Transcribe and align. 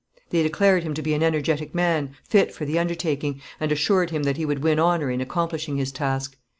They 0.31 0.41
declared 0.41 0.81
him 0.81 0.95
to 0.95 1.01
be 1.03 1.13
an 1.13 1.21
energetic 1.21 1.75
man, 1.75 2.15
fit 2.23 2.51
for 2.51 2.65
the 2.65 2.79
undertaking, 2.79 3.39
and 3.59 3.71
assured 3.71 4.09
him 4.09 4.23
that 4.23 4.37
he 4.37 4.47
would 4.47 4.63
win 4.63 4.79
honour 4.79 5.11
in 5.11 5.21
accomplishing 5.21 5.77
his 5.77 5.91
task. 5.91 6.37